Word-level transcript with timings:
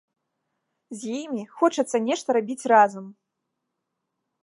З 1.01 1.11
імі 1.21 1.45
хочацца 1.61 1.97
нешта 2.09 2.29
рабіць 2.41 2.67
разам. 2.77 3.05